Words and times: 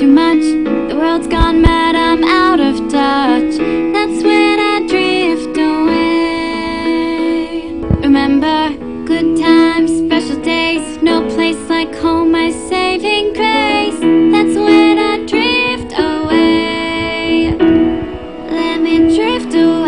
too 0.00 0.06
much. 0.06 0.40
The 0.88 0.96
world's 0.98 1.26
gone 1.26 1.60
mad, 1.60 1.94
I'm 1.94 2.24
out 2.24 2.58
of 2.58 2.76
touch. 2.88 3.58
That's 3.94 4.22
when 4.24 4.58
I 4.58 4.86
drift 4.88 5.58
away. 5.58 7.20
Remember 8.00 8.70
good 9.04 9.36
times, 9.38 9.90
special 10.06 10.40
days. 10.42 11.02
No 11.02 11.28
place 11.34 11.58
like 11.68 11.94
home, 11.96 12.32
my 12.32 12.50
saving 12.50 13.34
grace. 13.34 14.00
That's 14.32 14.56
when 14.56 14.98
I 14.98 15.18
drift 15.26 15.92
away. 15.98 17.54
Let 18.50 18.80
me 18.80 19.14
drift 19.14 19.54
away. 19.54 19.79